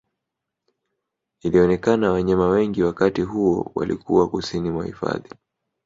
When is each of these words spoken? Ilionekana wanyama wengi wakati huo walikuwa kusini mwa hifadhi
Ilionekana 1.43 2.11
wanyama 2.11 2.47
wengi 2.47 2.83
wakati 2.83 3.21
huo 3.21 3.71
walikuwa 3.75 4.29
kusini 4.29 4.69
mwa 4.69 4.85
hifadhi 4.85 5.29